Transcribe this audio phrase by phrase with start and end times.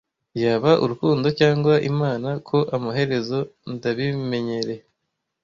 [0.43, 3.39] yaba urukundo cyangwa imana ko amaherezo
[3.73, 4.83] ndabimenyereye